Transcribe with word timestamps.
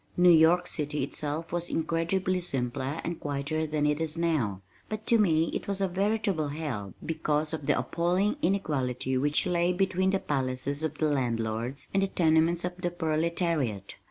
New 0.17 0.31
York 0.31 0.65
City 0.65 1.03
itself 1.03 1.51
was 1.51 1.69
incredibly 1.69 2.39
simpler 2.39 2.99
and 3.03 3.19
quieter 3.19 3.67
than 3.67 3.85
it 3.85 4.01
is 4.01 4.17
now, 4.17 4.63
but 4.89 5.05
to 5.05 5.19
me 5.19 5.49
it 5.53 5.67
was 5.67 5.79
a 5.79 5.87
veritable 5.87 6.47
hell 6.47 6.95
because 7.05 7.53
of 7.53 7.67
the 7.67 7.77
appalling 7.77 8.35
inequality 8.41 9.15
which 9.15 9.45
lay 9.45 9.71
between 9.71 10.09
the 10.09 10.17
palaces 10.19 10.81
of 10.81 10.97
the 10.97 11.05
landlords 11.05 11.87
and 11.93 12.01
the 12.01 12.07
tenements 12.07 12.65
of 12.65 12.75
the 12.77 12.89
proletariat. 12.89 13.93